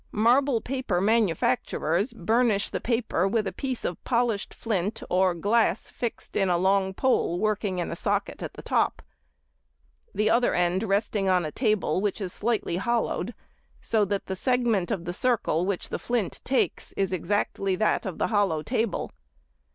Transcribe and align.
Marble 0.11 0.61
paper 0.61 0.99
manufacturers 0.99 2.11
burnish 2.11 2.71
the 2.71 2.81
paper 2.81 3.27
with 3.27 3.45
a 3.45 3.51
piece 3.51 3.85
of 3.85 4.03
polished 4.03 4.51
flint 4.51 5.03
or 5.11 5.35
glass 5.35 5.89
fixed 5.89 6.35
in 6.35 6.49
a 6.49 6.57
long 6.57 6.91
pole 6.91 7.37
working 7.37 7.77
in 7.77 7.91
a 7.91 7.95
socket 7.95 8.41
at 8.41 8.53
the 8.55 8.63
top, 8.63 9.03
the 10.11 10.27
other 10.27 10.55
end 10.55 10.81
resting 10.81 11.29
on 11.29 11.45
a 11.45 11.51
table 11.51 12.01
which 12.01 12.19
is 12.19 12.33
slightly 12.33 12.77
hollowed, 12.77 13.35
so 13.79 14.03
that 14.03 14.25
the 14.25 14.35
segment 14.35 14.89
of 14.89 15.05
the 15.05 15.13
circle 15.13 15.67
which 15.67 15.89
the 15.89 15.99
flint 15.99 16.41
takes 16.43 16.93
is 16.93 17.13
exactly 17.13 17.75
that 17.75 18.03
of 18.03 18.17
the 18.17 18.29
hollow 18.33 18.63
table. 18.63 19.11